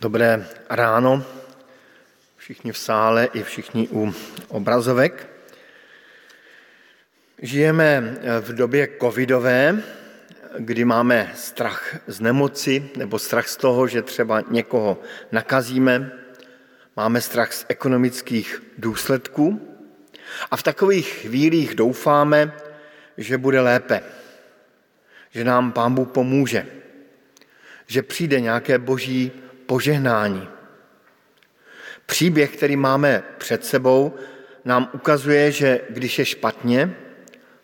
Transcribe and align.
Dobré 0.00 0.46
ráno, 0.70 1.24
všichni 2.36 2.72
v 2.72 2.78
sále 2.78 3.24
i 3.24 3.42
všichni 3.42 3.88
u 3.88 4.14
obrazovek. 4.48 5.28
Žijeme 7.42 8.16
v 8.40 8.52
době 8.52 8.88
covidové, 9.00 9.82
kdy 10.58 10.84
máme 10.84 11.32
strach 11.34 11.96
z 12.06 12.20
nemoci 12.20 12.90
nebo 12.96 13.18
strach 13.18 13.48
z 13.48 13.56
toho, 13.56 13.88
že 13.88 14.02
třeba 14.02 14.40
někoho 14.50 15.00
nakazíme, 15.32 16.12
máme 16.96 17.20
strach 17.20 17.52
z 17.52 17.64
ekonomických 17.68 18.62
důsledků 18.78 19.76
a 20.50 20.56
v 20.56 20.62
takových 20.62 21.08
chvílích 21.08 21.74
doufáme, 21.74 22.52
že 23.16 23.38
bude 23.38 23.60
lépe, 23.60 24.02
že 25.30 25.44
nám 25.44 25.72
Pán 25.72 25.94
Bůh 25.94 26.08
pomůže, 26.08 26.66
že 27.86 28.02
přijde 28.02 28.40
nějaké 28.40 28.78
boží 28.78 29.32
požehnání. 29.66 30.48
Příběh, 32.06 32.56
který 32.56 32.76
máme 32.76 33.22
před 33.38 33.64
sebou, 33.64 34.14
nám 34.64 34.90
ukazuje, 34.92 35.52
že 35.52 35.80
když 35.90 36.18
je 36.18 36.24
špatně, 36.24 36.96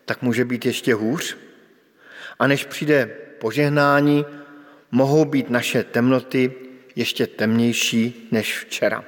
tak 0.05 0.23
může 0.23 0.45
být 0.45 0.67
ještě 0.67 0.95
hůř. 0.95 1.37
A 2.39 2.47
než 2.47 2.65
přijde 2.65 3.07
požehnání, 3.39 4.27
mohou 4.91 5.25
být 5.25 5.51
naše 5.51 5.85
temnoty 5.85 6.53
ještě 6.97 7.27
temnější 7.27 8.29
než 8.31 8.59
včera. 8.59 9.05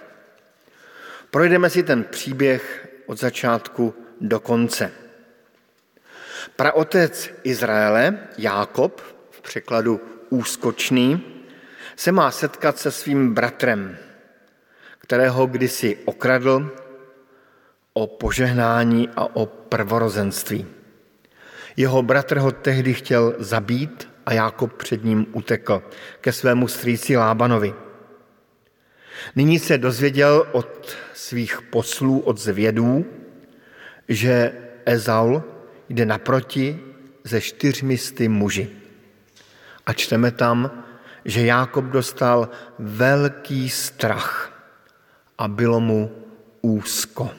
Projdeme 1.31 1.71
si 1.71 1.83
ten 1.83 2.05
příběh 2.05 2.89
od 3.07 3.21
začátku 3.21 3.95
do 4.21 4.41
konce. 4.41 4.93
Praotec 6.57 7.31
Izraele, 7.43 8.19
Jákob, 8.39 9.01
v 9.31 9.41
překladu 9.41 10.01
úskočný, 10.31 11.34
se 11.97 12.13
má 12.13 12.31
setkat 12.31 12.79
se 12.79 12.91
svým 12.91 13.35
bratrem, 13.35 13.97
kterého 14.99 15.47
kdysi 15.47 15.99
okradl 16.05 16.71
o 17.93 18.07
požehnání 18.07 19.09
a 19.17 19.37
o 19.37 19.47
prvorozenství. 19.47 20.67
Jeho 21.77 22.03
bratr 22.03 22.39
ho 22.39 22.53
tehdy 22.53 22.95
chtěl 22.95 23.35
zabít 23.39 24.09
a 24.27 24.33
Jákob 24.33 24.73
před 24.73 25.05
ním 25.05 25.27
utekl 25.33 25.83
ke 26.21 26.33
svému 26.33 26.69
strýci 26.69 27.17
Lábanovi. 27.17 27.75
Nyní 29.37 29.59
se 29.59 29.79
dozvěděl 29.79 30.47
od 30.53 30.97
svých 31.15 31.63
poslů, 31.63 32.21
od 32.21 32.39
zvědů, 32.39 33.05
že 34.09 34.53
Ezaul 34.85 35.43
jde 35.89 36.07
naproti 36.07 36.81
ze 37.25 37.41
čtyřmi 37.41 37.99
sty 37.99 38.29
muži. 38.29 38.71
A 39.87 39.93
čteme 39.93 40.31
tam, 40.31 40.84
že 41.25 41.47
Jákob 41.47 41.85
dostal 41.85 42.49
velký 42.79 43.71
strach 43.71 44.53
a 45.39 45.49
bylo 45.49 45.81
mu 45.81 46.11
úzko. 46.61 47.31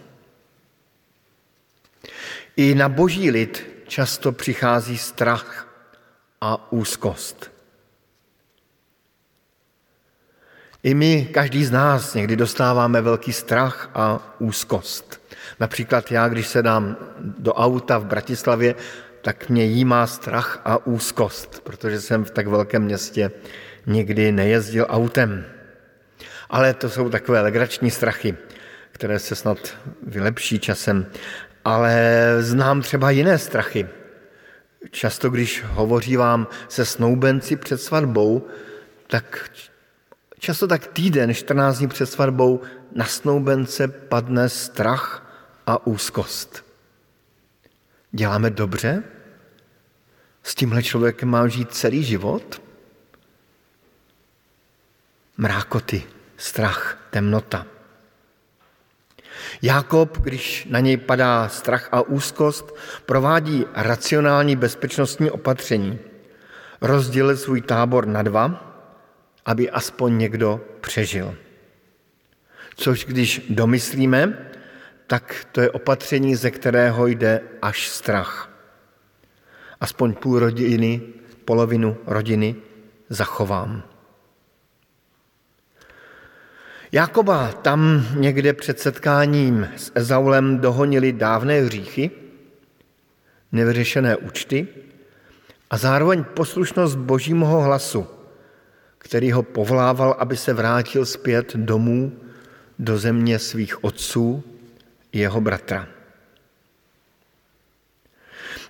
I 2.57 2.75
na 2.75 2.89
boží 2.89 3.31
lid 3.31 3.67
často 3.87 4.31
přichází 4.31 4.97
strach 4.97 5.67
a 6.41 6.71
úzkost. 6.71 7.51
I 10.83 10.93
my, 10.93 11.25
každý 11.33 11.65
z 11.65 11.71
nás, 11.71 12.13
někdy 12.13 12.35
dostáváme 12.35 13.01
velký 13.01 13.33
strach 13.33 13.89
a 13.93 14.35
úzkost. 14.39 15.21
Například 15.59 16.11
já, 16.11 16.29
když 16.29 16.47
se 16.47 16.63
dám 16.63 16.97
do 17.19 17.53
auta 17.53 17.97
v 17.97 18.05
Bratislavě, 18.05 18.75
tak 19.21 19.49
mě 19.49 19.63
jímá 19.65 20.07
strach 20.07 20.61
a 20.65 20.85
úzkost, 20.85 21.59
protože 21.63 22.01
jsem 22.01 22.25
v 22.25 22.31
tak 22.31 22.47
velkém 22.47 22.83
městě 22.83 23.31
nikdy 23.87 24.31
nejezdil 24.31 24.85
autem. 24.89 25.45
Ale 26.49 26.73
to 26.73 26.89
jsou 26.89 27.09
takové 27.09 27.41
legrační 27.41 27.91
strachy, 27.91 28.37
které 28.91 29.19
se 29.19 29.35
snad 29.35 29.77
vylepší 30.03 30.59
časem. 30.59 31.05
Ale 31.65 31.97
znám 32.39 32.81
třeba 32.81 33.11
jiné 33.11 33.37
strachy. 33.37 33.87
Často, 34.91 35.29
když 35.29 35.63
hovoří 35.67 36.15
vám 36.15 36.47
se 36.69 36.85
snoubenci 36.85 37.55
před 37.55 37.81
svatbou, 37.81 38.47
tak 39.07 39.49
často 40.39 40.67
tak 40.67 40.87
týden, 40.87 41.33
14 41.33 41.77
dní 41.77 41.87
před 41.87 42.05
svatbou, 42.05 42.61
na 42.95 43.05
snoubence 43.05 43.87
padne 43.87 44.49
strach 44.49 45.33
a 45.67 45.87
úzkost. 45.87 46.65
Děláme 48.11 48.49
dobře? 48.49 49.03
S 50.43 50.55
tímhle 50.55 50.83
člověkem 50.83 51.29
mám 51.29 51.49
žít 51.49 51.73
celý 51.73 52.03
život? 52.03 52.64
Mrákoty, 55.37 56.03
strach, 56.37 57.07
temnota. 57.09 57.65
Jákob, 59.61 60.17
když 60.17 60.67
na 60.69 60.79
něj 60.79 60.97
padá 60.97 61.49
strach 61.49 61.89
a 61.91 62.01
úzkost, 62.01 62.75
provádí 63.05 63.65
racionální 63.73 64.55
bezpečnostní 64.55 65.31
opatření. 65.31 65.99
Rozdělil 66.81 67.37
svůj 67.37 67.61
tábor 67.61 68.07
na 68.07 68.23
dva, 68.23 68.75
aby 69.45 69.69
aspoň 69.69 70.17
někdo 70.17 70.61
přežil. 70.81 71.35
Což 72.75 73.05
když 73.05 73.41
domyslíme, 73.49 74.51
tak 75.07 75.45
to 75.51 75.61
je 75.61 75.71
opatření, 75.71 76.35
ze 76.35 76.51
kterého 76.51 77.07
jde 77.07 77.41
až 77.61 77.87
strach. 77.89 78.51
Aspoň 79.81 80.13
půl 80.13 80.39
rodiny, 80.39 81.01
polovinu 81.45 81.97
rodiny 82.05 82.55
zachovám. 83.09 83.94
Jakoba 86.95 87.51
tam 87.51 88.07
někde 88.15 88.53
před 88.53 88.79
setkáním 88.79 89.67
s 89.75 89.91
Ezaulem 89.95 90.59
dohonili 90.59 91.11
dávné 91.11 91.61
hříchy, 91.61 92.11
nevyřešené 93.51 94.17
účty 94.17 94.67
a 95.69 95.77
zároveň 95.77 96.23
poslušnost 96.23 96.95
božímu 96.95 97.45
hlasu, 97.45 98.07
který 98.97 99.31
ho 99.31 99.43
povlával, 99.43 100.15
aby 100.19 100.37
se 100.37 100.53
vrátil 100.53 101.05
zpět 101.05 101.55
domů 101.55 102.19
do 102.79 102.97
země 102.97 103.39
svých 103.39 103.83
otců, 103.83 104.43
jeho 105.13 105.41
bratra. 105.41 105.87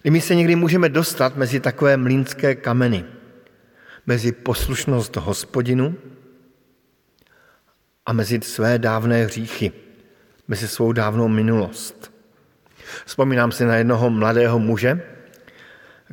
I 0.04 0.10
my 0.10 0.22
se 0.22 0.36
někdy 0.36 0.56
můžeme 0.56 0.90
dostat 0.90 1.36
mezi 1.36 1.60
takové 1.60 1.98
mlínské 1.98 2.56
kameny, 2.56 3.06
mezi 4.06 4.32
poslušnost 4.32 5.16
hospodinu 5.16 5.96
a 8.06 8.14
mezi 8.14 8.40
své 8.44 8.80
dávné 8.80 9.26
hříchy, 9.26 9.72
mezi 10.48 10.68
svou 10.68 10.92
dávnou 10.92 11.28
minulost. 11.28 12.12
Vzpomínám 13.06 13.52
si 13.52 13.66
na 13.66 13.76
jednoho 13.76 14.10
mladého 14.10 14.60
muže, 14.60 15.02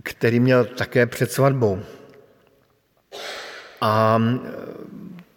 který 0.03 0.41
měl 0.41 0.65
také 0.65 1.07
před 1.07 1.33
svatbou. 1.33 1.83
A 3.81 4.23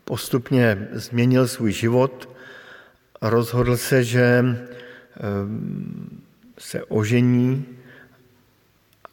postupně 0.05 0.87
změnil 0.91 1.47
svůj 1.47 1.71
život, 1.71 2.29
rozhodl 3.21 3.77
se, 3.77 4.03
že 4.03 4.45
se 6.57 6.83
ožení, 6.83 7.65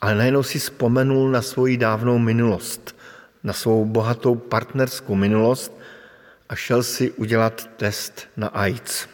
ale 0.00 0.14
najednou 0.14 0.42
si 0.42 0.58
vzpomenul 0.58 1.30
na 1.30 1.42
svoji 1.42 1.76
dávnou 1.76 2.18
minulost, 2.18 2.96
na 3.44 3.52
svou 3.52 3.84
bohatou 3.84 4.34
partnerskou 4.34 5.14
minulost 5.14 5.81
a 6.52 6.54
šel 6.54 6.82
si 6.82 7.10
udělat 7.10 7.70
test 7.76 8.28
na 8.36 8.48
AIDS. 8.48 9.08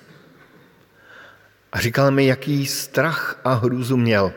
A 1.72 1.80
říkal 1.80 2.10
mi, 2.10 2.26
jaký 2.26 2.66
strach 2.66 3.40
a 3.44 3.54
hrůzu 3.54 3.96
měl, 3.96 4.32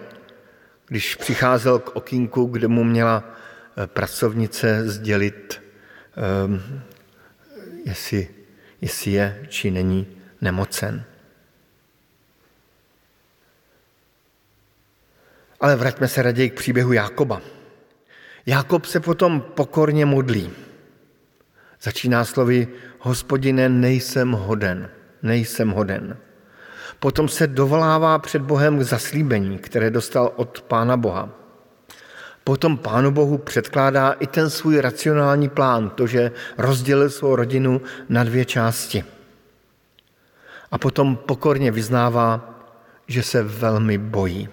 když 0.88 1.16
přicházel 1.16 1.80
k 1.80 1.96
okinku, 1.96 2.46
kde 2.46 2.68
mu 2.68 2.84
měla 2.84 3.24
eh, 3.26 3.88
pracovnice 3.88 4.90
sdělit, 4.90 5.62
um, 6.46 6.82
jestli, 7.86 8.28
jestli 8.82 9.12
je 9.12 9.46
či 9.50 9.72
není 9.72 10.08
nemocen. 10.42 11.04
Ale 15.60 15.76
vraťme 15.76 16.08
se 16.08 16.22
raději 16.22 16.50
k 16.50 16.58
příběhu 16.58 16.94
Jákoba. 16.94 17.42
Jákob 18.46 18.86
se 18.86 19.00
potom 19.00 19.42
pokorně 19.42 20.06
modlí. 20.06 20.52
Začíná 21.82 22.26
slovy, 22.26 22.68
hospodine, 23.02 23.70
nejsem 23.70 24.32
hoden, 24.32 24.90
nejsem 25.24 25.70
hoden. 25.70 26.18
Potom 27.00 27.28
se 27.28 27.48
dovolává 27.48 28.20
před 28.20 28.42
Bohem 28.42 28.80
k 28.80 28.82
zaslíbení, 28.82 29.58
které 29.58 29.90
dostal 29.90 30.32
od 30.36 30.62
Pána 30.62 30.98
Boha. 30.98 31.30
Potom 32.44 32.78
Pánu 32.78 33.12
Bohu 33.12 33.38
předkládá 33.38 34.12
i 34.12 34.28
ten 34.28 34.50
svůj 34.50 34.82
racionální 34.82 35.50
plán, 35.50 35.90
to, 35.90 36.08
že 36.08 36.32
rozdělil 36.58 37.10
svou 37.10 37.36
rodinu 37.36 37.82
na 38.10 38.24
dvě 38.24 38.46
části. 38.46 39.04
A 40.72 40.78
potom 40.78 41.16
pokorně 41.16 41.72
vyznává, 41.72 42.60
že 43.08 43.24
se 43.24 43.44
velmi 43.44 43.98
bojí. 43.98 44.50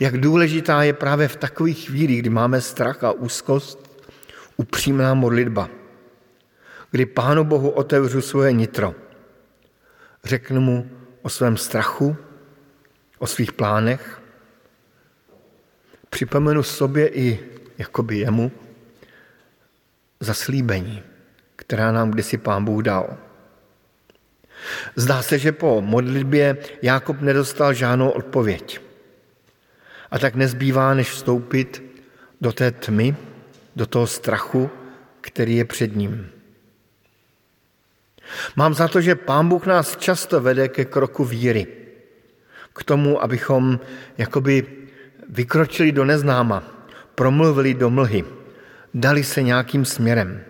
Jak 0.00 0.18
důležitá 0.18 0.82
je 0.82 0.92
právě 0.92 1.28
v 1.28 1.36
takových 1.36 1.86
chvílích, 1.86 2.18
kdy 2.18 2.30
máme 2.30 2.60
strach 2.60 3.04
a 3.04 3.12
úzkost, 3.12 3.91
upřímná 4.62 5.14
modlitba, 5.14 5.68
kdy 6.90 7.06
Pánu 7.06 7.44
Bohu 7.44 7.70
otevřu 7.70 8.20
svoje 8.20 8.52
nitro. 8.52 8.94
Řeknu 10.24 10.60
mu 10.60 10.90
o 11.22 11.28
svém 11.28 11.56
strachu, 11.56 12.16
o 13.18 13.26
svých 13.26 13.52
plánech, 13.52 14.22
připomenu 16.10 16.62
sobě 16.62 17.08
i 17.08 17.40
jakoby 17.78 18.18
jemu 18.18 18.52
zaslíbení, 20.20 21.02
která 21.56 21.92
nám 21.92 22.10
kdysi 22.10 22.38
Pán 22.38 22.64
Bůh 22.64 22.82
dal. 22.82 23.18
Zdá 24.96 25.22
se, 25.22 25.38
že 25.38 25.52
po 25.52 25.80
modlitbě 25.80 26.56
Jákob 26.82 27.20
nedostal 27.20 27.74
žádnou 27.74 28.10
odpověď. 28.10 28.80
A 30.10 30.18
tak 30.18 30.34
nezbývá, 30.34 30.94
než 30.94 31.10
vstoupit 31.10 31.82
do 32.40 32.52
té 32.52 32.70
tmy, 32.70 33.16
do 33.76 33.86
toho 33.86 34.06
strachu, 34.06 34.70
který 35.20 35.56
je 35.56 35.64
před 35.64 35.96
ním. 35.96 36.28
Mám 38.56 38.74
za 38.74 38.88
to, 38.88 39.00
že 39.00 39.14
Pán 39.14 39.48
Bůh 39.48 39.66
nás 39.66 39.96
často 39.96 40.40
vede 40.40 40.68
ke 40.68 40.84
kroku 40.84 41.24
víry. 41.24 41.66
K 42.72 42.84
tomu, 42.84 43.22
abychom 43.22 43.80
jakoby 44.18 44.66
vykročili 45.28 45.92
do 45.92 46.04
neznáma, 46.04 46.62
promluvili 47.14 47.74
do 47.74 47.90
mlhy, 47.90 48.24
dali 48.94 49.24
se 49.24 49.42
nějakým 49.42 49.84
směrem. 49.84 50.44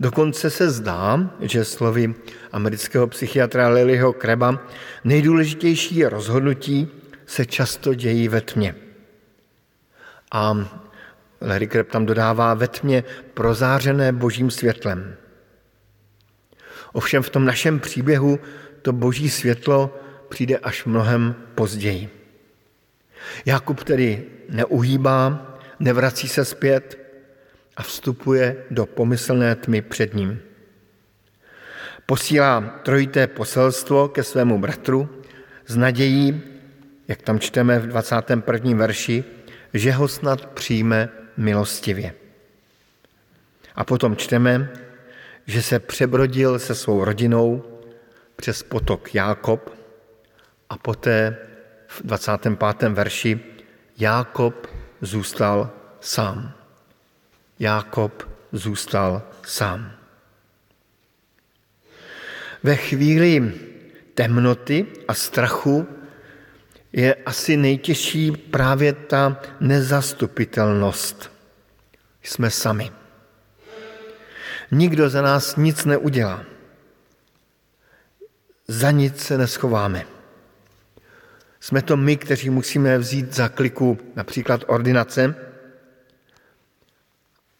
Dokonce 0.00 0.50
se 0.50 0.70
zdá, 0.70 1.30
že 1.40 1.64
slovy 1.64 2.14
amerického 2.52 3.06
psychiatra 3.06 3.68
Lilyho 3.68 4.12
Kreba 4.12 4.58
nejdůležitější 5.04 6.04
rozhodnutí 6.04 6.88
se 7.26 7.46
často 7.46 7.94
dějí 7.94 8.28
ve 8.28 8.40
tmě. 8.40 8.74
A 10.32 10.68
Larry 11.40 11.66
Kreb 11.66 11.90
tam 11.90 12.06
dodává 12.06 12.54
ve 12.54 12.68
tmě 12.68 13.04
prozářené 13.34 14.12
božím 14.12 14.50
světlem. 14.50 15.16
Ovšem 16.92 17.22
v 17.22 17.30
tom 17.30 17.44
našem 17.44 17.80
příběhu 17.80 18.38
to 18.82 18.92
boží 18.92 19.30
světlo 19.30 19.98
přijde 20.28 20.58
až 20.58 20.84
mnohem 20.84 21.34
později. 21.54 22.08
Jakub 23.44 23.84
tedy 23.84 24.24
neuhýbá, 24.48 25.46
nevrací 25.80 26.28
se 26.28 26.44
zpět 26.44 26.98
a 27.76 27.82
vstupuje 27.82 28.56
do 28.70 28.86
pomyslné 28.86 29.54
tmy 29.54 29.82
před 29.82 30.14
ním. 30.14 30.40
Posílá 32.06 32.60
trojité 32.60 33.26
poselstvo 33.26 34.08
ke 34.08 34.22
svému 34.22 34.58
bratru 34.58 35.08
s 35.66 35.76
nadějí, 35.76 36.42
jak 37.08 37.22
tam 37.22 37.38
čteme 37.38 37.78
v 37.78 37.86
21. 37.86 38.76
verši, 38.76 39.24
že 39.74 39.92
ho 39.92 40.08
snad 40.08 40.46
přijme 40.46 41.08
milostivě. 41.36 42.14
A 43.74 43.84
potom 43.84 44.16
čteme, 44.16 44.70
že 45.46 45.62
se 45.62 45.78
přebrodil 45.78 46.58
se 46.58 46.74
svou 46.74 47.04
rodinou 47.04 47.64
přes 48.36 48.62
potok 48.62 49.14
Jákob 49.14 49.74
a 50.70 50.78
poté 50.78 51.36
v 51.86 52.02
25. 52.04 52.88
verši 52.88 53.40
Jákob 53.98 54.66
zůstal 55.00 55.70
sám. 56.00 56.52
Jákob 57.58 58.28
zůstal 58.52 59.22
sám. 59.42 59.92
Ve 62.62 62.76
chvíli 62.76 63.52
temnoty 64.14 64.86
a 65.08 65.14
strachu 65.14 65.88
je 66.96 67.14
asi 67.14 67.56
nejtěžší 67.56 68.30
právě 68.30 68.92
ta 68.92 69.40
nezastupitelnost. 69.60 71.32
Jsme 72.22 72.50
sami. 72.50 72.90
Nikdo 74.70 75.10
za 75.10 75.22
nás 75.22 75.56
nic 75.56 75.84
neudělá. 75.84 76.44
Za 78.68 78.90
nic 78.90 79.20
se 79.20 79.38
neschováme. 79.38 80.06
Jsme 81.60 81.82
to 81.82 81.96
my, 81.96 82.16
kteří 82.16 82.50
musíme 82.50 82.98
vzít 82.98 83.34
za 83.34 83.48
kliku 83.48 83.98
například 84.16 84.64
ordinace 84.66 85.34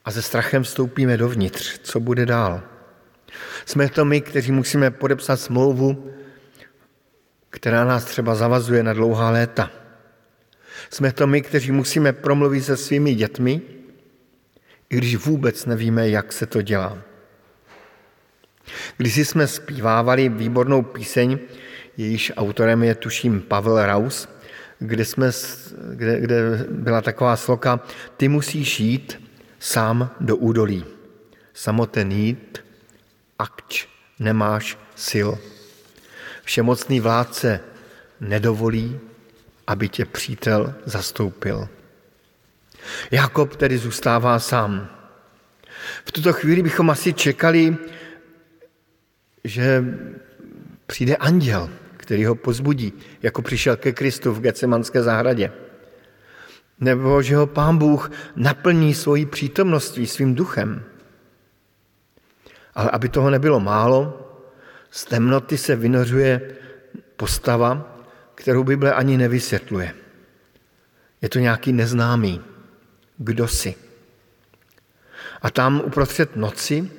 a 0.05 0.11
se 0.11 0.23
strachem 0.23 0.63
vstoupíme 0.63 1.17
dovnitř. 1.17 1.79
Co 1.83 2.01
bude 2.01 2.27
dál? 2.27 2.63
Jsme 3.67 3.89
to 3.89 4.05
my, 4.05 4.21
kteří 4.21 4.53
musíme 4.53 4.91
podepsat 4.91 5.37
smlouvu, 5.37 6.15
která 7.65 7.85
nás 7.85 8.05
třeba 8.05 8.35
zavazuje 8.35 8.83
na 8.83 8.93
dlouhá 8.93 9.31
léta. 9.31 9.71
Jsme 10.91 11.13
to 11.13 11.27
my, 11.27 11.43
kteří 11.43 11.73
musíme 11.73 12.13
promluvit 12.13 12.63
se 12.63 12.77
svými 12.77 13.15
dětmi, 13.15 13.61
i 14.91 14.97
když 14.97 15.17
vůbec 15.17 15.67
nevíme, 15.67 16.09
jak 16.09 16.33
se 16.33 16.47
to 16.47 16.63
dělá. 16.63 16.99
Když 18.97 19.17
jsme 19.17 19.47
zpívávali 19.47 20.29
výbornou 20.29 20.83
píseň, 20.83 21.39
jejíž 21.97 22.33
autorem 22.37 22.83
je 22.83 22.95
tuším 22.95 23.41
Pavel 23.41 23.87
Raus, 23.87 24.29
kde, 24.79 25.05
jsme, 25.05 25.31
kde, 25.95 26.21
kde 26.21 26.67
byla 26.71 27.01
taková 27.01 27.37
sloka 27.37 27.81
Ty 28.17 28.29
musíš 28.29 28.81
jít 28.81 29.31
sám 29.59 30.11
do 30.21 30.37
údolí. 30.37 30.85
Samoten 31.55 32.13
jít, 32.13 32.65
akč 33.39 33.87
nemáš 34.19 34.79
sil. 35.09 35.54
Všemocný 36.45 37.01
vládce 37.01 37.61
nedovolí, 38.21 39.01
aby 39.67 39.89
tě 39.89 40.05
přítel 40.05 40.75
zastoupil. 40.85 41.69
Jakob 43.11 43.57
tedy 43.57 43.79
zůstává 43.79 44.39
sám. 44.39 44.89
V 46.05 46.13
tuto 46.13 46.33
chvíli 46.33 46.63
bychom 46.63 46.91
asi 46.91 47.13
čekali, 47.13 47.77
že 49.45 49.85
přijde 50.87 51.17
anděl, 51.17 51.71
který 51.97 52.25
ho 52.25 52.35
pozbudí, 52.35 52.93
jako 53.23 53.43
přišel 53.43 53.77
ke 53.77 53.93
Kristu 53.93 54.33
v 54.33 54.41
Gecemanské 54.41 55.03
zahradě. 55.03 55.53
Nebo 56.81 57.23
že 57.23 57.37
ho 57.37 57.47
pán 57.47 57.79
Bůh 57.79 58.11
naplní 58.37 58.95
svojí 58.95 59.27
přítomností, 59.27 60.07
svým 60.07 60.35
duchem. 60.35 60.85
Ale 62.75 62.91
aby 62.91 63.09
toho 63.09 63.31
nebylo 63.31 63.61
málo, 63.61 64.24
z 64.95 65.05
temnoty 65.05 65.59
se 65.59 65.77
vynořuje 65.77 66.41
postava, 67.17 67.99
kterou 68.35 68.65
Bible 68.65 68.93
ani 68.93 69.17
nevysvětluje. 69.17 69.95
Je 71.23 71.29
to 71.29 71.39
nějaký 71.39 71.73
neznámý. 71.73 72.41
Kdo 73.19 73.49
si? 73.49 73.75
A 75.43 75.51
tam 75.51 75.83
uprostřed 75.85 76.37
noci, 76.37 76.91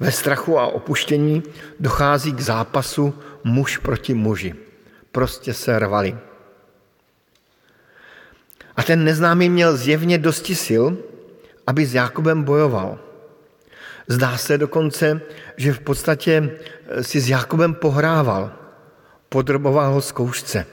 ve 0.00 0.12
strachu 0.12 0.58
a 0.58 0.66
opuštění, 0.66 1.42
dochází 1.80 2.32
k 2.32 2.40
zápasu 2.40 3.14
muž 3.44 3.78
proti 3.78 4.14
muži. 4.14 4.54
Prostě 5.12 5.54
se 5.54 5.78
rvali. 5.78 6.18
A 8.76 8.82
ten 8.82 9.04
neznámý 9.04 9.50
měl 9.50 9.76
zjevně 9.76 10.18
dosti 10.18 10.54
sil, 10.66 10.84
aby 11.66 11.86
s 11.86 11.94
Jakubem 11.94 12.42
bojoval. 12.42 12.98
Zdá 14.08 14.36
se 14.36 14.58
dokonce, 14.58 15.20
že 15.56 15.72
v 15.72 15.80
podstatě 15.80 16.50
eh, 16.88 17.04
si 17.04 17.20
s 17.20 17.28
Jakubem 17.28 17.74
pohrával, 17.74 18.52
podroboval 19.28 19.92
ho 19.92 20.00
zkoušce. 20.00 20.66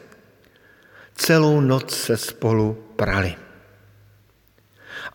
Celou 1.16 1.62
noc 1.62 1.96
se 1.96 2.18
spolu 2.18 2.78
prali. 2.96 3.36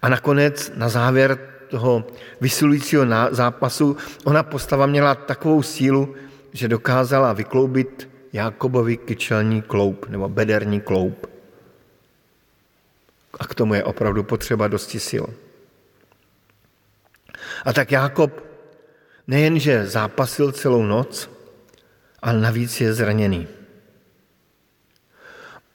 A 0.02 0.08
nakonec, 0.08 0.72
na 0.76 0.88
závěr 0.88 1.38
toho 1.68 2.06
vysilujícího 2.40 3.04
zápasu, 3.30 3.96
ona 4.24 4.42
postava 4.42 4.86
měla 4.86 5.14
takovou 5.14 5.62
sílu, 5.62 6.14
že 6.52 6.68
dokázala 6.68 7.32
vykloubit 7.32 8.08
Jakobovi 8.32 8.96
kyčelní 8.96 9.62
kloup 9.62 10.08
nebo 10.08 10.28
bederní 10.28 10.80
kloup. 10.80 11.26
A 13.40 13.46
k 13.46 13.54
tomu 13.54 13.74
je 13.74 13.84
opravdu 13.84 14.22
potřeba 14.22 14.68
dosti 14.68 15.00
sil. 15.10 15.26
A 17.64 17.72
tak 17.72 17.92
Jákob 17.92 18.44
nejenže 19.26 19.86
zápasil 19.86 20.52
celou 20.52 20.82
noc, 20.82 21.30
ale 22.22 22.40
navíc 22.40 22.80
je 22.80 22.94
zraněný. 22.94 23.48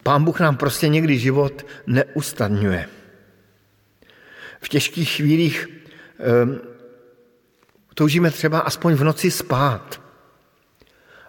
Pán 0.03 0.23
Bůh 0.23 0.39
nám 0.39 0.57
prostě 0.57 0.87
někdy 0.87 1.19
život 1.19 1.65
neustadňuje. 1.87 2.89
V 4.61 4.69
těžkých 4.69 5.09
chvílích 5.09 5.67
um, 5.67 6.59
toužíme 7.95 8.31
třeba 8.31 8.59
aspoň 8.59 8.93
v 8.93 9.03
noci 9.03 9.31
spát, 9.31 10.01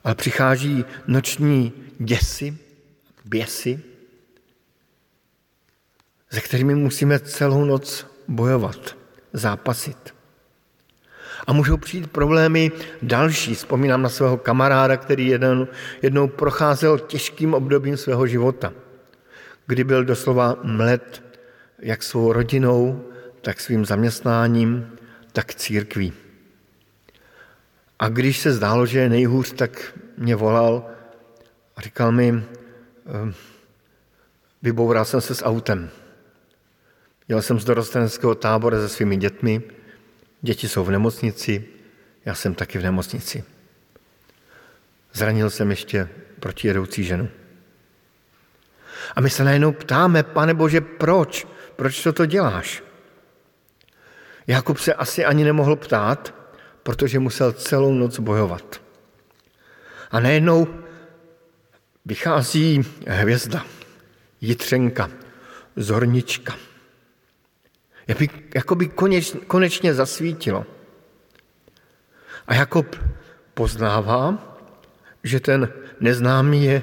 ale 0.04 0.14
přichází 0.14 0.84
noční 1.06 1.72
děsy, 1.98 2.58
běsy, 3.24 3.82
se 6.30 6.40
kterými 6.40 6.74
musíme 6.74 7.18
celou 7.18 7.64
noc 7.64 8.06
bojovat, 8.28 8.96
zápasit. 9.32 10.14
A 11.46 11.52
můžou 11.52 11.76
přijít 11.76 12.10
problémy 12.10 12.72
další. 13.02 13.54
Vzpomínám 13.54 14.02
na 14.02 14.08
svého 14.08 14.36
kamaráda, 14.36 14.96
který 14.96 15.26
jednou, 15.26 15.66
jednou 16.02 16.28
procházel 16.28 16.98
těžkým 16.98 17.54
obdobím 17.54 17.96
svého 17.96 18.26
života, 18.26 18.72
kdy 19.66 19.84
byl 19.84 20.04
doslova 20.04 20.56
mlet 20.62 21.22
jak 21.78 22.02
svou 22.02 22.32
rodinou, 22.32 23.04
tak 23.40 23.60
svým 23.60 23.84
zaměstnáním, 23.84 24.92
tak 25.32 25.54
církví. 25.54 26.12
A 27.98 28.08
když 28.08 28.38
se 28.38 28.52
zdálo, 28.52 28.86
že 28.86 28.98
je 28.98 29.08
nejhůř, 29.08 29.52
tak 29.52 29.98
mě 30.18 30.36
volal 30.36 30.86
a 31.76 31.80
říkal 31.80 32.12
mi, 32.12 32.28
ehm, 32.28 33.34
vyboural 34.62 35.04
jsem 35.04 35.20
se 35.20 35.34
s 35.34 35.44
autem. 35.44 35.90
Jel 37.28 37.42
jsem 37.42 37.60
z 37.60 37.64
dorostenského 37.64 38.34
tábora 38.34 38.78
se 38.78 38.88
svými 38.88 39.16
dětmi, 39.16 39.62
děti 40.42 40.68
jsou 40.68 40.84
v 40.84 40.90
nemocnici, 40.90 41.64
já 42.24 42.34
jsem 42.34 42.54
taky 42.54 42.78
v 42.78 42.82
nemocnici. 42.82 43.44
Zranil 45.12 45.50
jsem 45.50 45.70
ještě 45.70 46.08
protijedoucí 46.40 47.04
ženu. 47.04 47.28
A 49.16 49.20
my 49.20 49.30
se 49.30 49.44
najednou 49.44 49.72
ptáme, 49.72 50.22
pane 50.22 50.54
Bože, 50.54 50.80
proč? 50.80 51.46
Proč 51.76 52.02
to 52.02 52.12
to 52.12 52.26
děláš? 52.26 52.82
Jakub 54.46 54.78
se 54.78 54.94
asi 54.94 55.24
ani 55.24 55.44
nemohl 55.44 55.76
ptát, 55.76 56.34
protože 56.82 57.18
musel 57.18 57.52
celou 57.52 57.94
noc 57.94 58.18
bojovat. 58.18 58.82
A 60.10 60.20
najednou 60.20 60.66
vychází 62.04 62.82
hvězda, 63.06 63.66
jitřenka, 64.40 65.10
zornička. 65.76 66.56
Jakoby, 68.12 68.28
jakoby 68.54 68.84
koneč, 68.88 69.32
konečně 69.46 69.94
zasvítilo. 69.94 70.66
A 72.46 72.54
Jakob 72.54 72.96
poznává, 73.54 74.36
že 75.24 75.40
ten 75.40 75.72
neznámý 76.00 76.64
je 76.64 76.82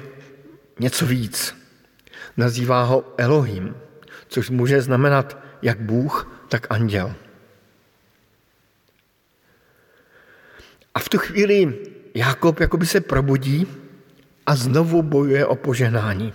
něco 0.78 1.06
víc. 1.06 1.54
Nazývá 2.36 2.82
ho 2.82 3.14
Elohim, 3.18 3.76
což 4.28 4.50
může 4.50 4.82
znamenat 4.82 5.38
jak 5.62 5.80
Bůh, 5.80 6.46
tak 6.48 6.66
anděl. 6.70 7.14
A 10.94 10.98
v 10.98 11.08
tu 11.08 11.18
chvíli 11.18 11.78
Jakob 12.14 12.60
jakoby 12.60 12.86
se 12.86 13.00
probudí 13.00 13.66
a 14.46 14.56
znovu 14.56 15.02
bojuje 15.02 15.46
o 15.46 15.56
požehnání. 15.56 16.34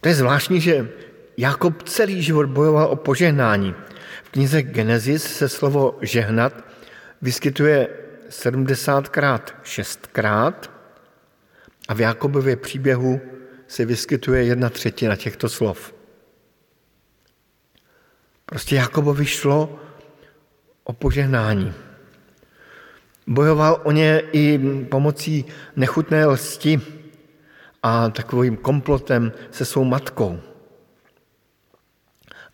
To 0.00 0.08
je 0.08 0.14
zvláštní, 0.14 0.60
že 0.60 0.88
Jakob 1.36 1.82
celý 1.82 2.22
život 2.22 2.46
bojoval 2.46 2.86
o 2.86 2.96
požehnání. 2.96 3.74
V 4.24 4.30
knize 4.30 4.62
Genesis 4.62 5.36
se 5.36 5.48
slovo 5.48 5.98
žehnat 6.00 6.64
vyskytuje 7.22 7.88
70krát, 8.28 9.40
6krát 9.64 10.54
a 11.88 11.94
v 11.94 12.00
Jakobově 12.00 12.56
příběhu 12.56 13.20
se 13.66 13.84
vyskytuje 13.84 14.44
jedna 14.44 14.70
třetina 14.70 15.16
těchto 15.16 15.48
slov. 15.48 15.94
Prostě 18.46 18.76
Jakobovi 18.76 19.26
šlo 19.26 19.80
o 20.84 20.92
požehnání. 20.92 21.74
Bojoval 23.26 23.80
o 23.84 23.92
ně 23.92 24.22
i 24.32 24.58
pomocí 24.90 25.44
nechutné 25.76 26.26
lsti 26.26 26.80
a 27.82 28.10
takovým 28.10 28.56
komplotem 28.56 29.32
se 29.50 29.64
svou 29.64 29.84
matkou. 29.84 30.40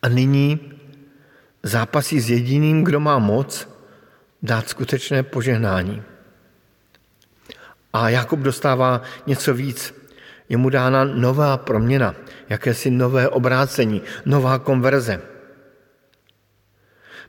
A 0.02 0.09
nyní 0.09 0.73
zápasí 1.62 2.21
s 2.21 2.31
jediným, 2.31 2.85
kdo 2.85 3.00
má 3.00 3.19
moc 3.19 3.69
dát 4.43 4.69
skutečné 4.69 5.23
požehnání. 5.23 6.02
A 7.93 8.09
Jakub 8.09 8.40
dostává 8.40 9.02
něco 9.26 9.55
víc. 9.55 9.95
Je 10.49 10.57
mu 10.57 10.71
dána 10.71 11.05
nová 11.05 11.57
proměna, 11.57 12.14
jakési 12.49 12.90
nové 12.90 13.28
obrácení, 13.28 14.02
nová 14.25 14.59
konverze. 14.59 15.23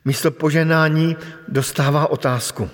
Místo 0.06 0.32
poženání 0.32 1.18
dostává 1.48 2.08
otázku 2.08 2.70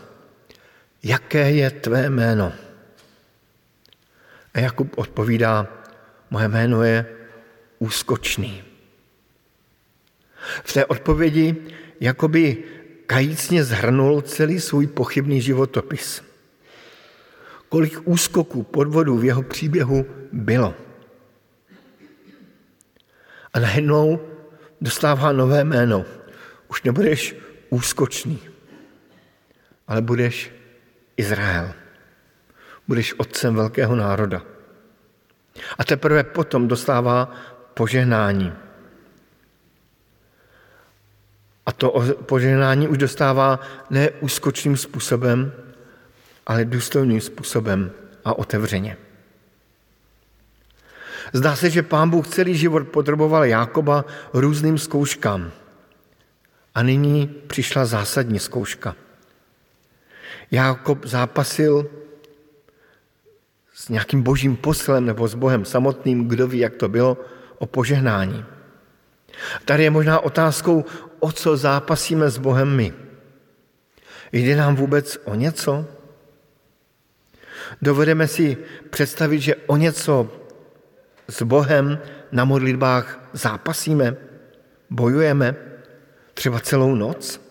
jaké 1.06 1.52
je 1.52 1.72
tvé 1.72 2.10
jméno? 2.10 2.54
A 4.54 4.60
Jakub 4.60 4.98
odpovídá, 4.98 5.68
moje 6.30 6.48
jméno 6.48 6.84
je 6.84 7.06
úskočný. 7.80 8.64
V 10.64 10.74
té 10.74 10.86
odpovědi 10.86 11.56
jakoby 12.00 12.64
kajícně 13.06 13.64
zhrnul 13.64 14.22
celý 14.22 14.60
svůj 14.60 14.88
pochybný 14.88 15.42
životopis. 15.42 16.24
Kolik 17.70 18.08
úskoků, 18.08 18.64
podvodů 18.64 19.18
v 19.18 19.26
jeho 19.26 19.44
příběhu 19.44 20.06
bylo. 20.32 20.76
A 23.54 23.60
najednou 23.60 24.20
dostává 24.82 25.32
nové 25.32 25.64
jméno. 25.64 26.06
Už 26.68 26.84
nebudeš 26.84 27.36
úskočný, 27.70 28.40
ale 29.88 30.02
budeš 30.02 30.52
Izrael. 31.18 31.74
Budeš 32.88 33.14
otcem 33.18 33.56
velkého 33.56 33.96
národa. 33.96 34.42
A 35.78 35.84
teprve 35.84 36.24
potom 36.24 36.68
dostává 36.68 37.32
požehnání. 37.74 38.65
A 41.66 41.72
to 41.72 42.04
požehnání 42.26 42.88
už 42.88 42.98
dostává 42.98 43.60
ne 43.90 44.10
úskočným 44.10 44.78
způsobem, 44.78 45.54
ale 46.48 46.66
důstojným 46.66 47.22
způsobem 47.22 47.92
a 48.26 48.38
otevřeně. 48.38 48.98
Zdá 51.34 51.56
se, 51.56 51.70
že 51.70 51.84
pán 51.84 52.10
Bůh 52.10 52.28
celý 52.28 52.58
život 52.58 52.88
podroboval 52.88 53.46
Jákoba 53.46 54.06
různým 54.34 54.78
zkouškám. 54.78 55.52
A 56.76 56.84
nyní 56.84 57.28
přišla 57.48 57.86
zásadní 57.86 58.40
zkouška– 58.40 58.96
Jákob 60.52 61.06
zápasil 61.06 61.90
s 63.74 63.90
nějakým 63.90 64.22
božím 64.22 64.56
poslem 64.56 65.06
nebo 65.06 65.28
s 65.28 65.36
Bohem 65.36 65.66
samotným, 65.66 66.28
kdo 66.28 66.48
ví, 66.48 66.60
jak 66.60 66.76
to 66.76 66.90
bylo, 66.90 67.18
o 67.58 67.66
požehnání. 67.66 68.46
Tady 69.66 69.84
je 69.84 69.90
možná 69.90 70.20
otázkou, 70.20 70.86
o 71.20 71.32
co 71.32 71.58
zápasíme 71.58 72.30
s 72.30 72.38
Bohem 72.38 72.76
my. 72.76 72.94
Jde 74.32 74.56
nám 74.56 74.76
vůbec 74.76 75.18
o 75.24 75.36
něco? 75.36 75.86
Dovedeme 77.82 78.28
si 78.28 78.58
představit, 78.90 79.40
že 79.40 79.56
o 79.56 79.78
něco 79.78 80.32
s 81.28 81.42
Bohem 81.42 82.00
na 82.32 82.46
modlitbách 82.46 83.30
zápasíme, 83.34 84.16
bojujeme, 84.90 85.56
třeba 86.34 86.60
celou 86.60 86.96
noc? 86.96 87.42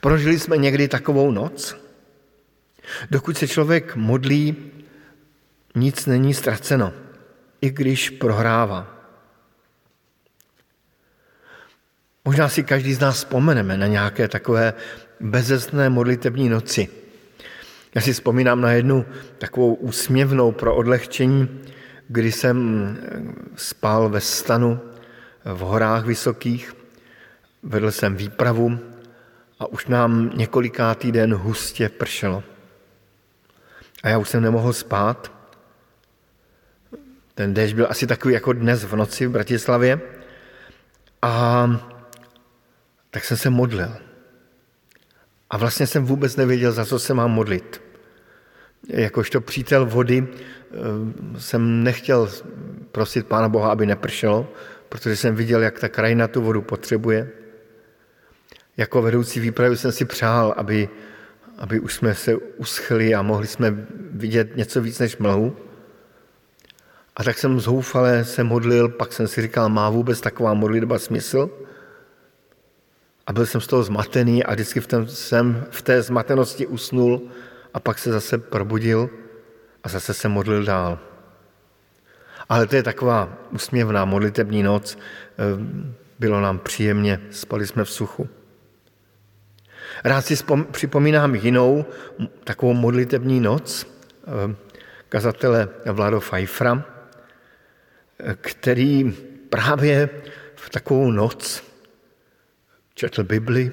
Prožili 0.00 0.38
jsme 0.38 0.56
někdy 0.56 0.88
takovou 0.88 1.30
noc? 1.30 1.76
Dokud 3.10 3.38
se 3.38 3.48
člověk 3.48 3.96
modlí, 3.96 4.56
nic 5.74 6.06
není 6.06 6.34
ztraceno, 6.34 6.92
i 7.60 7.70
když 7.70 8.10
prohrává. 8.10 8.99
Možná 12.24 12.48
si 12.48 12.62
každý 12.62 12.94
z 12.94 13.00
nás 13.00 13.16
vzpomeneme 13.16 13.76
na 13.76 13.86
nějaké 13.86 14.28
takové 14.28 14.74
bezesné 15.20 15.90
modlitební 15.90 16.48
noci. 16.48 16.88
Já 17.94 18.00
si 18.00 18.12
vzpomínám 18.12 18.60
na 18.60 18.72
jednu 18.72 19.06
takovou 19.38 19.74
úsměvnou 19.74 20.52
pro 20.52 20.76
odlehčení, 20.76 21.60
kdy 22.08 22.32
jsem 22.32 22.98
spal 23.56 24.08
ve 24.08 24.20
stanu 24.20 24.80
v 25.44 25.58
horách 25.58 26.04
vysokých, 26.04 26.76
vedl 27.62 27.90
jsem 27.90 28.16
výpravu 28.16 28.78
a 29.58 29.66
už 29.66 29.86
nám 29.86 30.30
několikátý 30.34 31.12
den 31.12 31.34
hustě 31.34 31.88
pršelo. 31.88 32.42
A 34.02 34.08
já 34.08 34.18
už 34.18 34.28
jsem 34.28 34.42
nemohl 34.42 34.72
spát. 34.72 35.32
Ten 37.34 37.54
déšť 37.54 37.74
byl 37.74 37.86
asi 37.90 38.06
takový 38.06 38.34
jako 38.34 38.52
dnes 38.52 38.84
v 38.84 38.96
noci 38.96 39.26
v 39.26 39.30
Bratislavě. 39.30 40.00
A 41.22 41.66
tak 43.10 43.24
jsem 43.24 43.36
se 43.36 43.50
modlil. 43.50 43.96
A 45.50 45.56
vlastně 45.56 45.86
jsem 45.86 46.04
vůbec 46.04 46.36
nevěděl, 46.36 46.72
za 46.72 46.84
co 46.84 46.98
se 46.98 47.14
mám 47.14 47.30
modlit. 47.30 47.82
Jakožto 48.88 49.40
přítel 49.40 49.86
vody 49.86 50.26
eh, 50.26 51.40
jsem 51.40 51.84
nechtěl 51.84 52.30
prosit 52.92 53.26
Pána 53.26 53.48
Boha, 53.48 53.72
aby 53.72 53.86
nepršelo, 53.86 54.52
protože 54.88 55.16
jsem 55.16 55.34
viděl, 55.34 55.62
jak 55.62 55.78
ta 55.78 55.88
krajina 55.88 56.28
tu 56.28 56.42
vodu 56.42 56.62
potřebuje. 56.62 57.30
Jako 58.76 59.02
vedoucí 59.02 59.40
výpravy 59.40 59.76
jsem 59.76 59.92
si 59.92 60.04
přál, 60.04 60.54
aby, 60.56 60.88
aby 61.58 61.80
už 61.80 61.94
jsme 61.94 62.14
se 62.14 62.36
uschli 62.36 63.14
a 63.14 63.22
mohli 63.22 63.46
jsme 63.46 63.86
vidět 64.10 64.56
něco 64.56 64.80
víc 64.80 64.98
než 64.98 65.16
mlhu. 65.16 65.56
A 67.16 67.24
tak 67.24 67.38
jsem 67.38 67.60
zoufale 67.60 68.24
se 68.24 68.44
modlil, 68.44 68.88
pak 68.88 69.12
jsem 69.12 69.28
si 69.28 69.42
říkal, 69.42 69.68
má 69.68 69.90
vůbec 69.90 70.20
taková 70.20 70.54
modlitba 70.54 70.98
smysl? 70.98 71.50
A 73.30 73.32
byl 73.32 73.46
jsem 73.46 73.60
z 73.60 73.66
toho 73.66 73.82
zmatený 73.82 74.44
a 74.44 74.52
vždycky 74.52 74.80
v 74.80 74.86
tom, 74.86 75.06
jsem 75.06 75.66
v 75.70 75.82
té 75.82 76.02
zmatenosti 76.02 76.66
usnul 76.66 77.30
a 77.74 77.80
pak 77.80 77.98
se 77.98 78.12
zase 78.12 78.38
probudil 78.38 79.10
a 79.84 79.88
zase 79.88 80.14
se 80.14 80.28
modlil 80.28 80.64
dál. 80.64 80.98
Ale 82.48 82.66
to 82.66 82.76
je 82.76 82.82
taková 82.82 83.38
usměvná 83.50 84.04
modlitební 84.04 84.62
noc. 84.62 84.98
Ehm, 85.38 85.94
bylo 86.18 86.40
nám 86.40 86.58
příjemně, 86.58 87.20
spali 87.30 87.66
jsme 87.66 87.84
v 87.84 87.90
suchu. 87.90 88.28
Rád 90.04 90.26
si 90.26 90.34
připomínám 90.70 91.34
jinou 91.34 91.84
takovou 92.44 92.74
modlitební 92.74 93.40
noc 93.40 93.86
eh, 93.86 94.56
kazatele 95.08 95.68
Vlado 95.86 96.20
Pfeiffera, 96.20 96.84
který 98.40 99.16
právě 99.50 100.08
v 100.54 100.70
takovou 100.70 101.10
noc 101.10 101.69
četl 103.00 103.24
Bibli, 103.24 103.72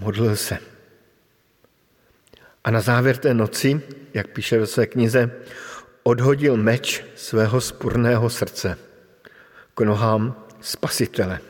modlil 0.00 0.36
se. 0.36 0.58
A 2.64 2.70
na 2.70 2.80
závěr 2.80 3.16
té 3.16 3.34
noci, 3.34 3.80
jak 4.14 4.28
píše 4.28 4.58
ve 4.58 4.66
své 4.66 4.86
knize, 4.86 5.30
odhodil 6.02 6.56
meč 6.56 7.04
svého 7.14 7.60
spurného 7.60 8.30
srdce 8.30 8.78
k 9.74 9.80
nohám 9.80 10.46
spasitele. 10.60 11.40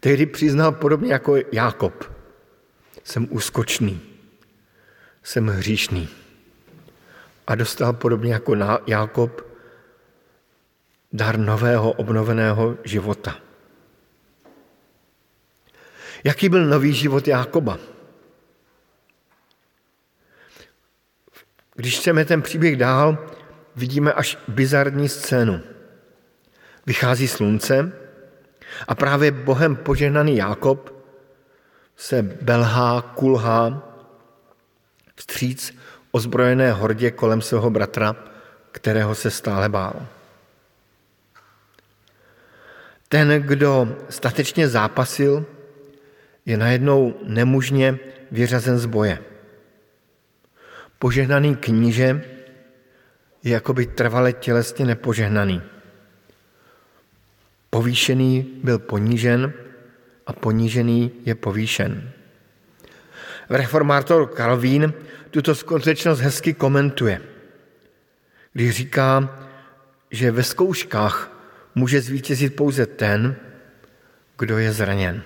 Tehdy 0.00 0.26
přiznal 0.26 0.72
podobně 0.72 1.12
jako 1.12 1.36
Jákob. 1.52 2.12
Jsem 3.04 3.28
úskočný, 3.30 4.00
jsem 5.22 5.46
hříšný. 5.46 6.08
A 7.46 7.54
dostal 7.54 7.92
podobně 7.92 8.32
jako 8.32 8.56
Jákob 8.86 9.46
dar 11.12 11.38
nového, 11.38 11.92
obnoveného 11.92 12.76
života. 12.84 13.51
Jaký 16.24 16.48
byl 16.48 16.66
nový 16.66 16.92
život 16.92 17.28
Jákoba? 17.28 17.78
Když 21.74 21.98
chceme 21.98 22.24
ten 22.24 22.42
příběh 22.42 22.76
dál, 22.76 23.18
vidíme 23.76 24.12
až 24.12 24.38
bizarní 24.48 25.08
scénu. 25.08 25.60
Vychází 26.86 27.28
slunce 27.28 27.92
a 28.88 28.94
právě 28.94 29.30
Bohem 29.30 29.76
požehnaný 29.76 30.36
Jákob 30.36 30.92
se 31.96 32.22
belhá, 32.22 33.02
kulhá 33.02 33.88
vstříc 35.16 35.78
ozbrojené 36.10 36.72
hordě 36.72 37.10
kolem 37.10 37.42
svého 37.42 37.70
bratra, 37.70 38.16
kterého 38.72 39.14
se 39.14 39.30
stále 39.30 39.68
bál. 39.68 40.06
Ten, 43.08 43.42
kdo 43.42 43.96
statečně 44.08 44.68
zápasil, 44.68 45.46
je 46.46 46.56
najednou 46.56 47.14
nemužně 47.22 47.98
vyřazen 48.30 48.78
z 48.78 48.86
boje. 48.86 49.18
Požehnaný 50.98 51.56
kníže 51.56 52.24
je 53.42 53.52
jakoby 53.52 53.86
trvale 53.86 54.32
tělesně 54.32 54.86
nepožehnaný. 54.86 55.62
Povýšený 57.70 58.60
byl 58.62 58.78
ponížen 58.78 59.52
a 60.26 60.32
ponížený 60.32 61.12
je 61.24 61.34
povýšen. 61.34 62.10
Reformátor 63.50 64.34
Calvín 64.36 64.92
tuto 65.30 65.54
skutečnost 65.54 66.20
hezky 66.20 66.54
komentuje, 66.54 67.20
když 68.52 68.70
říká, 68.70 69.38
že 70.10 70.30
ve 70.30 70.42
zkouškách 70.42 71.32
může 71.74 72.00
zvítězit 72.00 72.56
pouze 72.56 72.86
ten, 72.86 73.36
kdo 74.38 74.58
je 74.58 74.72
zraněn. 74.72 75.22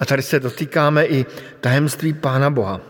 A 0.00 0.06
tady 0.06 0.22
se 0.22 0.40
dotýkáme 0.40 1.06
i 1.06 1.26
tajemství 1.60 2.12
Pána 2.12 2.50
Boha. 2.50 2.80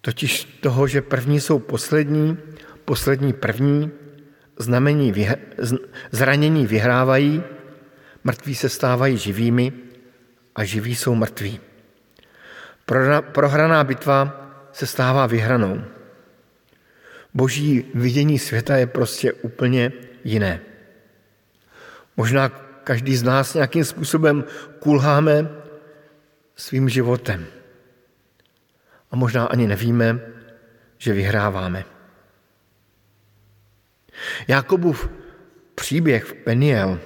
Totiž 0.00 0.44
toho, 0.44 0.86
že 0.86 1.02
první 1.02 1.40
jsou 1.40 1.58
poslední, 1.58 2.38
poslední 2.84 3.32
první, 3.32 3.90
znamení 4.58 5.12
vyhr- 5.12 5.78
zranění 6.10 6.66
vyhrávají, 6.66 7.42
mrtví 8.24 8.54
se 8.54 8.68
stávají 8.68 9.16
živými 9.16 9.72
a 10.54 10.64
živí 10.64 10.96
jsou 10.96 11.14
mrtví. 11.14 11.60
Prohraná 13.32 13.84
bitva 13.84 14.46
se 14.72 14.86
stává 14.86 15.26
vyhranou. 15.26 15.84
Boží 17.34 17.84
vidění 17.94 18.38
světa 18.38 18.76
je 18.76 18.86
prostě 18.86 19.32
úplně 19.32 19.92
jiné. 20.24 20.60
Možná 22.16 22.67
každý 22.88 23.16
z 23.16 23.22
nás 23.22 23.54
nějakým 23.54 23.84
způsobem 23.84 24.44
kulháme 24.78 25.48
svým 26.56 26.88
životem. 26.88 27.46
A 29.10 29.16
možná 29.16 29.46
ani 29.46 29.66
nevíme, 29.66 30.20
že 30.98 31.12
vyhráváme. 31.12 31.84
Jakobův 34.48 35.08
příběh 35.74 36.24
v 36.24 36.32
Peniel 36.32 37.00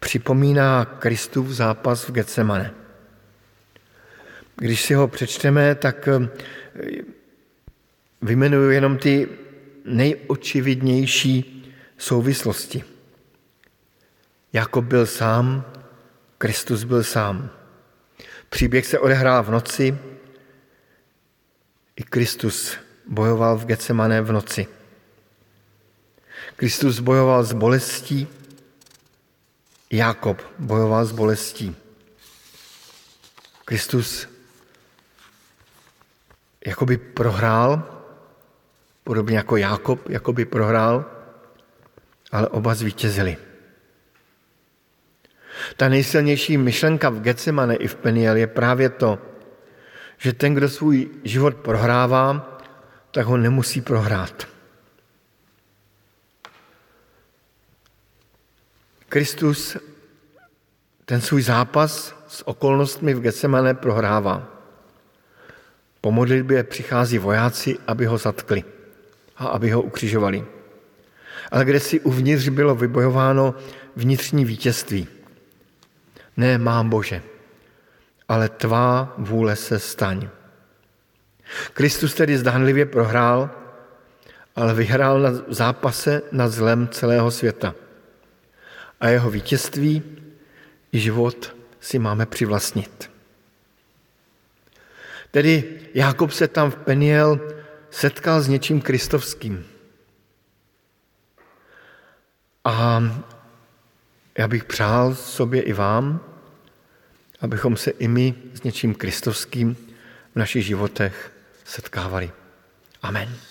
připomíná 0.00 0.84
Kristův 0.84 1.48
zápas 1.48 2.08
v 2.08 2.12
Getsemane. 2.12 2.74
Když 4.56 4.82
si 4.82 4.94
ho 4.94 5.08
přečteme, 5.08 5.74
tak 5.74 6.08
eh, 6.08 6.28
vymenuju 8.22 8.70
jenom 8.70 8.98
ty 8.98 9.28
nejočividnější 9.84 11.64
souvislosti. 11.98 12.89
Jakob 14.52 14.84
byl 14.84 15.06
sám, 15.06 15.64
Kristus 16.38 16.84
byl 16.84 17.04
sám. 17.04 17.50
Příběh 18.48 18.86
se 18.86 18.98
odehrál 18.98 19.42
v 19.42 19.50
noci, 19.50 19.98
i 21.96 22.02
Kristus 22.02 22.76
bojoval 23.06 23.58
v 23.58 23.66
Getsemane 23.66 24.22
v 24.22 24.32
noci. 24.32 24.66
Kristus 26.56 27.00
bojoval 27.00 27.44
s 27.44 27.52
bolestí, 27.52 28.28
Jakob 29.90 30.42
bojoval 30.58 31.04
s 31.04 31.12
bolestí. 31.12 31.76
Kristus 33.64 34.28
jakoby 36.66 36.96
prohrál, 36.96 38.02
podobně 39.04 39.36
jako 39.36 39.56
Jakob 39.56 40.08
jakoby 40.08 40.44
prohrál, 40.44 41.04
ale 42.32 42.48
oba 42.48 42.74
zvítězili. 42.74 43.49
Ta 45.76 45.88
nejsilnější 45.88 46.56
myšlenka 46.56 47.08
v 47.10 47.20
Getsemane 47.20 47.76
i 47.76 47.86
v 47.86 47.94
Peniel 47.94 48.36
je 48.36 48.46
právě 48.46 48.88
to, 48.88 49.18
že 50.18 50.32
ten, 50.32 50.54
kdo 50.54 50.68
svůj 50.68 51.08
život 51.24 51.56
prohrává, 51.56 52.58
tak 53.10 53.26
ho 53.26 53.36
nemusí 53.36 53.80
prohrát. 53.80 54.48
Kristus 59.08 59.76
ten 61.04 61.20
svůj 61.20 61.42
zápas 61.42 62.14
s 62.28 62.48
okolnostmi 62.48 63.14
v 63.14 63.20
Getsemane 63.20 63.74
prohrává. 63.74 64.48
Po 66.00 66.12
modlitbě 66.12 66.64
přichází 66.64 67.18
vojáci, 67.18 67.78
aby 67.86 68.06
ho 68.06 68.18
zatkli 68.18 68.64
a 69.36 69.46
aby 69.46 69.70
ho 69.70 69.82
ukřižovali. 69.82 70.44
Ale 71.50 71.64
kde 71.64 71.80
si 71.80 72.00
uvnitř 72.00 72.48
bylo 72.48 72.74
vybojováno 72.74 73.54
vnitřní 73.96 74.44
vítězství. 74.44 75.19
Ne, 76.36 76.58
mám 76.58 76.88
Bože, 76.88 77.22
ale 78.28 78.48
tvá 78.48 79.14
vůle 79.18 79.56
se 79.56 79.78
staň. 79.78 80.28
Kristus 81.72 82.14
tedy 82.14 82.38
zdánlivě 82.38 82.86
prohrál, 82.86 83.50
ale 84.56 84.74
vyhrál 84.74 85.20
na 85.20 85.30
zápase 85.48 86.22
nad 86.32 86.48
zlem 86.48 86.88
celého 86.88 87.30
světa. 87.30 87.74
A 89.00 89.08
jeho 89.08 89.30
vítězství 89.30 90.02
i 90.92 90.98
život 90.98 91.56
si 91.80 91.98
máme 91.98 92.26
přivlastnit. 92.26 93.10
Tedy 95.30 95.80
Jákob 95.94 96.30
se 96.30 96.48
tam 96.48 96.70
v 96.70 96.76
Peniel 96.76 97.40
setkal 97.90 98.40
s 98.40 98.48
něčím 98.48 98.80
kristovským. 98.80 99.66
A 102.64 103.02
já 104.40 104.48
bych 104.48 104.64
přál 104.64 105.14
sobě 105.14 105.62
i 105.62 105.72
vám, 105.72 106.20
abychom 107.40 107.76
se 107.76 107.90
i 107.90 108.08
my 108.08 108.34
s 108.54 108.62
něčím 108.62 108.94
kristovským 108.94 109.76
v 110.34 110.36
našich 110.36 110.66
životech 110.66 111.32
setkávali. 111.64 112.30
Amen. 113.02 113.49